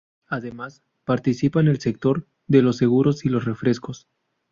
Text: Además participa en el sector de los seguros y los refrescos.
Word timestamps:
Además 0.29 0.81
participa 1.05 1.59
en 1.59 1.67
el 1.67 1.79
sector 1.79 2.25
de 2.47 2.63
los 2.63 2.77
seguros 2.77 3.23
y 3.23 3.29
los 3.29 3.45
refrescos. 3.45 4.07